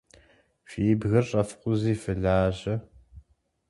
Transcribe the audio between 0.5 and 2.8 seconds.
Фи бгыр щӏэфкъузи фылажьэ.